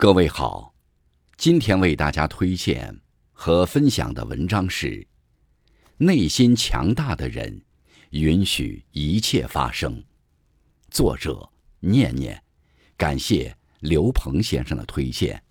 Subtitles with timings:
[0.00, 0.72] 各位好，
[1.36, 4.86] 今天为大家推荐和分享的文章是
[5.98, 7.60] 《内心强大的人
[8.12, 9.92] 允许一切发生》，
[10.90, 11.46] 作者
[11.80, 12.42] 念念，
[12.96, 15.42] 感谢刘鹏先生的推荐。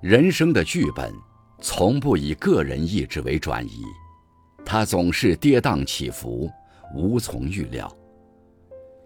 [0.00, 1.12] 人生的剧本。
[1.62, 3.84] 从不以个人意志为转移，
[4.64, 6.50] 它总是跌宕起伏，
[6.92, 7.90] 无从预料。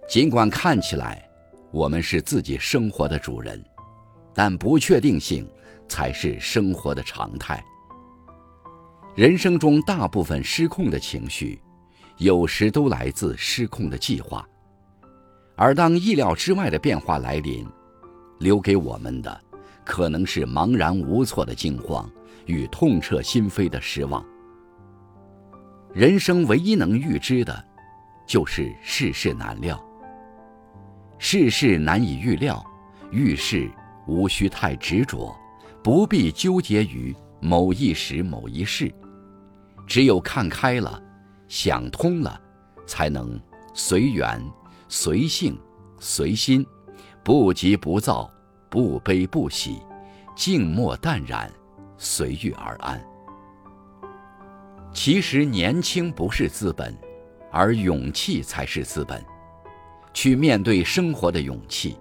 [0.08, 1.22] 尽管看起来
[1.70, 3.62] 我们是自己生活的主人，
[4.34, 5.46] 但不确定性
[5.86, 7.62] 才是生活的常态。
[9.14, 11.60] 人生中大部分失控的情绪，
[12.16, 14.48] 有时都来自失控的计划，
[15.56, 17.66] 而当意料之外的变化来临，
[18.38, 19.40] 留给我们的
[19.86, 22.06] 可能是茫然无措的惊慌。
[22.46, 24.24] 与痛彻心扉的失望。
[25.92, 27.64] 人生唯一能预知的，
[28.24, 29.84] 就是世事难料。
[31.18, 32.64] 世事难以预料，
[33.10, 33.68] 遇事
[34.06, 35.36] 无需太执着，
[35.82, 38.94] 不必纠结于某一时某一事。
[39.84, 41.02] 只有看开了，
[41.48, 42.40] 想通了，
[42.86, 43.40] 才能
[43.74, 44.40] 随缘、
[44.88, 45.58] 随性、
[45.98, 46.64] 随心，
[47.24, 48.30] 不急不躁，
[48.68, 49.82] 不悲不喜，
[50.34, 51.50] 静默淡然。
[51.98, 53.02] 随遇而安。
[54.92, 56.94] 其实年轻不是资本，
[57.50, 59.24] 而勇气才是资本。
[60.12, 61.96] 去面对生活的勇气，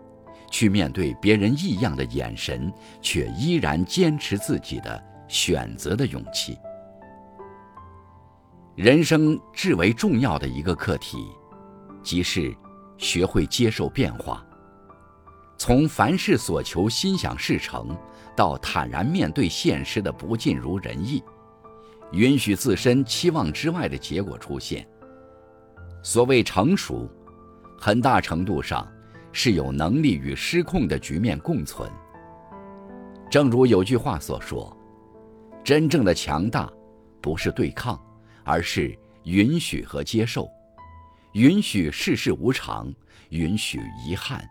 [0.51, 2.69] 去面对别人异样的眼神，
[3.01, 6.57] 却依然坚持自己的选择的勇气。
[8.75, 11.25] 人生至为重要的一个课题，
[12.03, 12.53] 即是
[12.97, 14.44] 学会接受变化。
[15.57, 17.97] 从凡事所求心想事成，
[18.35, 21.23] 到坦然面对现实的不尽如人意，
[22.11, 24.85] 允许自身期望之外的结果出现。
[26.03, 27.09] 所谓成熟，
[27.79, 28.85] 很大程度上
[29.31, 31.89] 是有能力与失控的局面共存。
[33.31, 34.75] 正如有句话所说
[35.63, 36.71] ：“真正的强大，
[37.21, 37.99] 不是对抗，
[38.43, 40.47] 而是允许和接受，
[41.33, 42.93] 允许世事无常，
[43.29, 44.47] 允许遗憾。”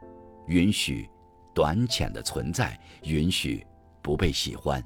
[0.47, 1.09] 允许
[1.55, 3.65] 短浅的存在，允许
[4.03, 4.83] 不被喜欢。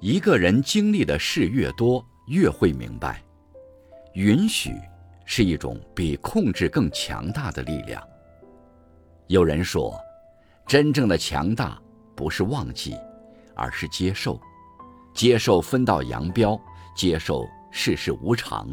[0.00, 3.22] 一个人经历的事越多，越会明白，
[4.14, 4.70] 允许
[5.24, 8.02] 是一种比控制更强大的力量。
[9.28, 9.98] 有人说，
[10.66, 11.80] 真正的强大
[12.14, 12.94] 不是忘记，
[13.54, 14.38] 而是接受，
[15.14, 16.60] 接受分道扬镳，
[16.94, 18.68] 接受世事无常，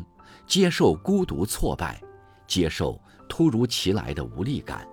[0.45, 2.01] 接受孤独挫败，
[2.45, 2.99] 接受
[3.29, 4.85] 突如其来的无力感。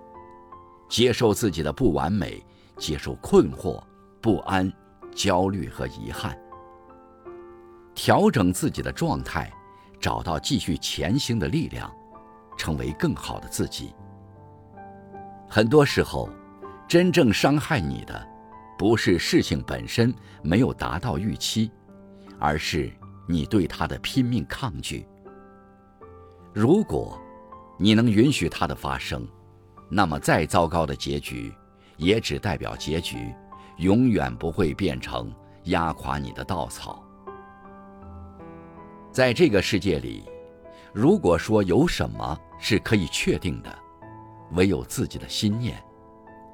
[0.89, 2.43] 接受自己的不完美，
[2.75, 3.81] 接受困惑、
[4.19, 4.69] 不安、
[5.13, 6.37] 焦虑和遗憾，
[7.93, 9.51] 调整自己的状态，
[9.99, 11.89] 找到继续前行的力量，
[12.57, 13.93] 成为更好的自己。
[15.47, 16.27] 很多时候，
[16.87, 18.27] 真正伤害你的，
[18.77, 21.71] 不是事情本身没有达到预期，
[22.39, 22.91] 而是
[23.27, 25.05] 你对它的拼命抗拒。
[26.51, 27.19] 如果，
[27.77, 29.27] 你能允许它的发生。
[29.89, 31.51] 那么，再糟糕的结局，
[31.97, 33.33] 也只代表结局，
[33.77, 35.33] 永远不会变成
[35.63, 37.03] 压垮你的稻草。
[39.11, 40.23] 在这个世界里，
[40.93, 43.75] 如果说有什么是可以确定的，
[44.51, 45.81] 唯有自己的心念。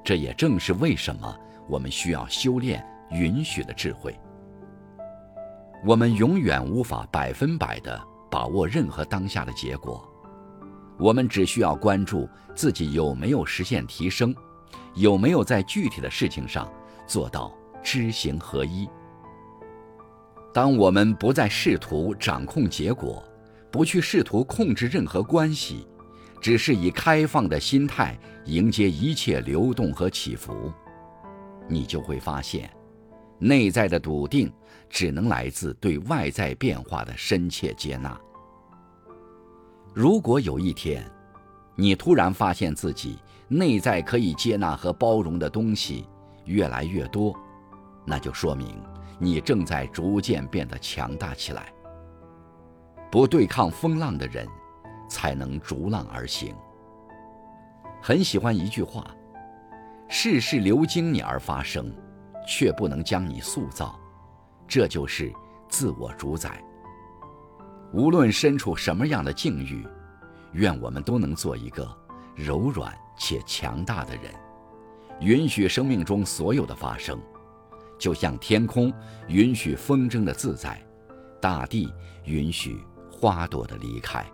[0.02, 1.36] 这也正是为什么
[1.68, 4.18] 我们需要修炼允许的智慧。
[5.84, 10.08] 我们永远无法百分百的把握任何当下的结果。
[10.98, 14.34] 我们只需要关注自己有没有实现提升，
[14.94, 16.70] 有没有在具体的事情上
[17.06, 17.52] 做到
[17.82, 18.88] 知行合一。
[20.54, 23.22] 当我们不再试图掌控结果，
[23.70, 25.86] 不去试图控制任何关系，
[26.40, 30.72] 只是以开放的心态迎接一切流动和起伏，
[31.68, 32.70] 你就会发现，
[33.38, 34.50] 内在的笃定
[34.88, 38.18] 只能来自对外在变化的深切接纳。
[39.96, 41.10] 如果有一天，
[41.74, 46.06] 你突然发现自己内在可以接纳和包容的东西
[46.44, 47.34] 越来越多，
[48.04, 48.78] 那就说明
[49.18, 51.72] 你正在逐渐变得强大起来。
[53.10, 54.46] 不对抗风浪的人，
[55.08, 56.54] 才能逐浪而行。
[58.02, 59.02] 很喜欢一句话
[60.10, 61.90] ：“世事流经你而发生，
[62.46, 63.98] 却不能将你塑造。”
[64.68, 65.32] 这就是
[65.70, 66.62] 自我主宰。
[67.92, 69.86] 无论身处什么样的境遇，
[70.52, 71.88] 愿我们都能做一个
[72.34, 74.24] 柔软且强大的人，
[75.20, 77.18] 允许生命中所有的发生，
[77.98, 78.92] 就像天空
[79.28, 80.84] 允许风筝的自在，
[81.40, 81.90] 大地
[82.24, 82.78] 允许
[83.10, 84.26] 花朵的离开。